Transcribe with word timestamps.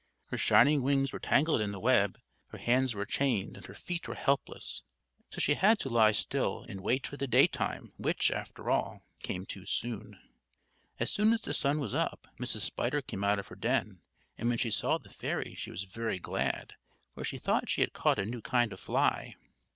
Her 0.29 0.37
shining 0.39 0.81
wings 0.81 1.13
were 1.13 1.19
tangled 1.19 1.61
in 1.61 1.73
the 1.73 1.79
web, 1.79 2.17
her 2.47 2.57
hands 2.57 2.95
were 2.95 3.05
chained, 3.05 3.55
and 3.55 3.67
her 3.67 3.75
feet 3.75 4.07
were 4.07 4.15
helpless; 4.15 4.81
so 5.29 5.39
she 5.39 5.53
had 5.53 5.77
to 5.77 5.89
lie 5.89 6.11
still 6.11 6.65
and 6.67 6.81
wait 6.81 7.05
for 7.05 7.17
the 7.17 7.27
day 7.27 7.45
time 7.45 7.93
which, 7.97 8.31
after 8.31 8.71
all, 8.71 9.03
came 9.21 9.45
too 9.45 9.63
soon. 9.67 10.17
As 10.99 11.11
soon 11.11 11.33
as 11.33 11.41
the 11.43 11.53
sun 11.53 11.79
was 11.79 11.93
up, 11.93 12.27
Mrs. 12.39 12.61
Spider 12.61 13.03
came 13.03 13.23
out 13.23 13.37
of 13.37 13.49
her 13.49 13.55
den; 13.55 14.01
and 14.39 14.49
when 14.49 14.57
she 14.57 14.71
saw 14.71 14.97
the 14.97 15.13
fairy 15.13 15.53
she 15.53 15.69
was 15.69 15.83
very 15.83 16.17
glad, 16.17 16.73
for 17.13 17.23
she 17.23 17.37
thought 17.37 17.69
she 17.69 17.81
had 17.81 17.93
caught 17.93 18.17
a 18.17 18.25
new 18.25 18.41
kind 18.41 18.73
of 18.73 18.79
fly. 18.79 19.35